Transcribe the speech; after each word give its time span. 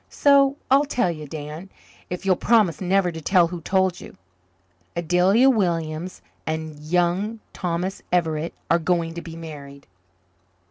So 0.09 0.55
I'll 0.71 0.85
tell 0.85 1.11
you, 1.11 1.27
Dan, 1.27 1.69
if 2.09 2.25
you'll 2.25 2.35
promise 2.35 2.81
never 2.81 3.11
to 3.11 3.21
tell 3.21 3.49
who 3.49 3.61
told 3.61 4.01
you. 4.01 4.17
Adelia 4.95 5.47
Williams 5.47 6.23
and 6.47 6.79
Young 6.79 7.39
Thomas 7.53 8.01
Everett 8.11 8.55
are 8.71 8.79
going 8.79 9.13
to 9.13 9.21
be 9.21 9.35
married." 9.35 9.85